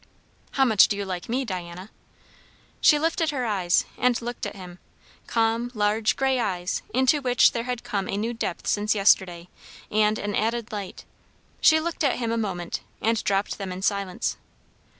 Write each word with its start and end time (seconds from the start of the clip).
"How 0.53 0.65
much 0.65 0.87
do 0.87 0.97
you 0.97 1.05
like 1.05 1.29
me, 1.29 1.45
Diana?" 1.45 1.91
She 2.81 2.97
lifted 2.97 3.29
her 3.29 3.45
eyes 3.45 3.85
and 3.99 4.19
looked 4.19 4.47
at 4.47 4.55
him; 4.55 4.79
calm, 5.27 5.69
large, 5.75 6.15
grey 6.15 6.39
eyes, 6.39 6.81
into 6.91 7.21
which 7.21 7.51
there 7.51 7.65
had 7.65 7.83
come 7.83 8.09
a 8.09 8.17
new 8.17 8.33
depth 8.33 8.65
since 8.65 8.95
yesterday 8.95 9.47
and 9.91 10.17
an 10.17 10.33
added 10.33 10.71
light. 10.71 11.05
She 11.59 11.79
looked 11.79 12.03
at 12.03 12.15
him 12.17 12.31
a 12.31 12.35
moment, 12.39 12.79
and 12.99 13.23
dropped 13.23 13.59
them 13.59 13.71
in 13.71 13.83
silence. 13.83 14.37